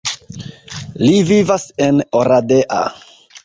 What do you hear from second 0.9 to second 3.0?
Li vivas en Oradea.